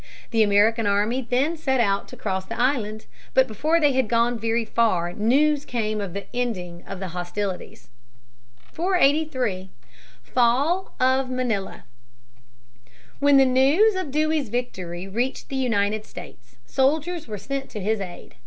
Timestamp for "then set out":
1.29-2.07